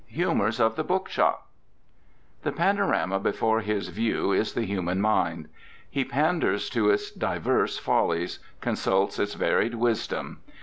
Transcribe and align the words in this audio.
XIX 0.07 0.15
HUMOURS 0.23 0.59
OP 0.59 0.75
THE 0.77 0.83
BOOK 0.83 1.09
SHOP 1.09 1.47
The 2.41 2.51
panorama 2.51 3.19
before 3.19 3.61
his 3.61 3.89
view 3.89 4.31
is 4.31 4.53
the 4.55 4.65
human 4.65 4.99
mind. 4.99 5.47
He 5.91 6.03
panders 6.03 6.71
to 6.71 6.89
its 6.89 7.11
divers 7.11 7.77
follies, 7.77 8.39
consults 8.61 9.19
its 9.19 9.35
varied 9.35 9.75
wisdom. 9.75 10.39